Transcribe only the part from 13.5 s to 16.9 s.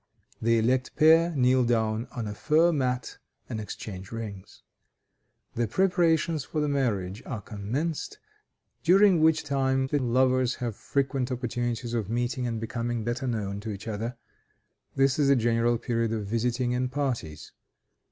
to each other; this is a general period of visiting